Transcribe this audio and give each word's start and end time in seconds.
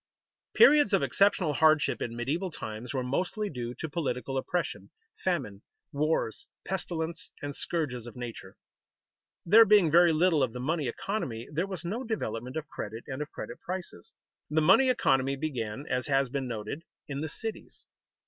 _Periods 0.57 0.93
of 0.93 1.03
exceptional 1.03 1.53
hardship 1.53 2.01
in 2.01 2.15
medieval 2.15 2.49
times 2.49 2.91
were 2.91 3.03
mostly 3.03 3.51
due 3.51 3.75
to 3.75 3.87
political 3.87 4.35
oppression, 4.35 4.89
famine, 5.23 5.61
wars, 5.91 6.47
pestilence, 6.65 7.29
and 7.43 7.55
scourges 7.55 8.07
of 8.07 8.15
nature. 8.15 8.57
There 9.45 9.63
being 9.63 9.91
very 9.91 10.11
little 10.11 10.41
of 10.41 10.53
the 10.53 10.59
money 10.59 10.87
economy, 10.87 11.47
there 11.53 11.67
was 11.67 11.85
no 11.85 12.03
development 12.03 12.57
of 12.57 12.67
credit 12.67 13.03
and 13.05 13.21
of 13.21 13.29
credit 13.29 13.59
prices. 13.61 14.15
The 14.49 14.59
money 14.59 14.89
economy 14.89 15.35
began, 15.35 15.85
as 15.87 16.07
has 16.07 16.29
been 16.29 16.47
noted, 16.47 16.81
in 17.07 17.21
the 17.21 17.29
cities. 17.29 17.85